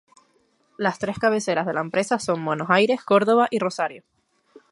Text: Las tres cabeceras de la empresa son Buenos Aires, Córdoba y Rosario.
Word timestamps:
Las 0.77 0.97
tres 0.97 1.19
cabeceras 1.19 1.67
de 1.67 1.75
la 1.75 1.81
empresa 1.81 2.17
son 2.17 2.43
Buenos 2.43 2.71
Aires, 2.71 3.03
Córdoba 3.03 3.47
y 3.51 3.59
Rosario. 3.59 4.03